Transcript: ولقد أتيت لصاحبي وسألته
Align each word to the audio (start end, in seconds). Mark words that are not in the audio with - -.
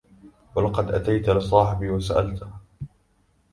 ولقد 0.55 0.91
أتيت 0.91 1.29
لصاحبي 1.29 1.89
وسألته 1.89 2.47